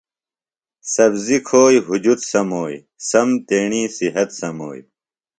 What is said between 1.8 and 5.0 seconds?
ہُجت سموئی، سم تیݨی صحت سموئی